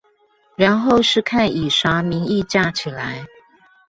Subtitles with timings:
[0.55, 3.27] 然後看是以啥名義架起來